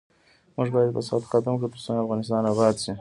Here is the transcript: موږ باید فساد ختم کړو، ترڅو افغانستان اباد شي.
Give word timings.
موږ 0.55 0.67
باید 0.73 0.93
فساد 0.95 1.21
ختم 1.31 1.55
کړو، 1.59 1.67
ترڅو 1.73 2.01
افغانستان 2.03 2.43
اباد 2.51 2.75
شي. 2.83 2.93